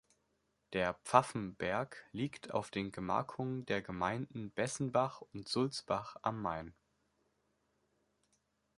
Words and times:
Der 0.73 0.95
Pfaffenberg 1.05 2.07
liegt 2.11 2.55
auf 2.55 2.71
den 2.71 2.91
Gemarkungen 2.91 3.67
der 3.67 3.83
Gemeinden 3.83 4.49
Bessenbach 4.49 5.21
und 5.21 5.47
Sulzbach 5.47 6.15
am 6.23 6.41
Main. 6.41 6.73